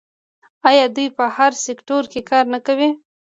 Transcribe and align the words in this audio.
آیا 0.69 0.85
دوی 0.95 1.07
په 1.17 1.23
هر 1.35 1.51
سکتور 1.65 2.03
کې 2.11 2.21
کار 2.29 2.45
نه 2.53 2.59
کوي؟ 2.65 2.89